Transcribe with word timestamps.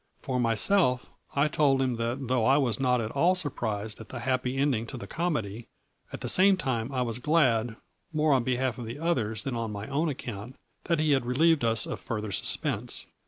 For 0.23 0.39
myself, 0.39 1.11
I 1.35 1.47
told 1.47 1.79
him 1.79 1.97
that, 1.97 2.27
though 2.27 2.43
I 2.43 2.57
was 2.57 2.79
not 2.79 2.99
at 3.01 3.11
all 3.11 3.35
surprised 3.35 3.99
at 4.01 4.09
the 4.09 4.21
happy 4.21 4.57
ending 4.57 4.87
to 4.87 4.97
the 4.97 5.05
comedy, 5.05 5.67
at 6.11 6.21
the 6.21 6.27
same 6.27 6.57
time 6.57 6.91
I 6.91 7.03
was 7.03 7.19
glad, 7.19 7.75
more 8.11 8.33
on 8.33 8.43
behalf 8.43 8.79
of 8.79 8.85
the 8.87 8.97
others 8.97 9.43
than 9.43 9.55
on 9.55 9.71
my 9.71 9.85
own 9.89 10.09
account, 10.09 10.55
that 10.85 10.97
he 10.97 11.11
had 11.11 11.27
relieved 11.27 11.63
us 11.63 11.85
of 11.85 11.99
further 11.99 12.31
suspense. 12.31 13.05